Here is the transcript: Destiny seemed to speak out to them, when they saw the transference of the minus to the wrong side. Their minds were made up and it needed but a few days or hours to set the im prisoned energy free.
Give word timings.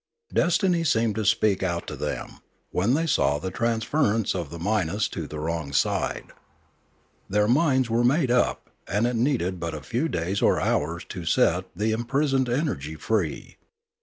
Destiny 0.33 0.83
seemed 0.83 1.13
to 1.13 1.23
speak 1.25 1.61
out 1.61 1.85
to 1.85 1.95
them, 1.95 2.39
when 2.71 2.95
they 2.95 3.05
saw 3.05 3.37
the 3.37 3.51
transference 3.51 4.33
of 4.33 4.49
the 4.49 4.57
minus 4.57 5.07
to 5.09 5.27
the 5.27 5.37
wrong 5.39 5.71
side. 5.73 6.31
Their 7.29 7.47
minds 7.47 7.87
were 7.87 8.03
made 8.03 8.31
up 8.31 8.71
and 8.87 9.05
it 9.05 9.15
needed 9.15 9.59
but 9.59 9.75
a 9.75 9.81
few 9.81 10.09
days 10.09 10.41
or 10.41 10.59
hours 10.59 11.05
to 11.09 11.23
set 11.25 11.65
the 11.75 11.91
im 11.93 12.05
prisoned 12.05 12.49
energy 12.49 12.95
free. 12.95 13.57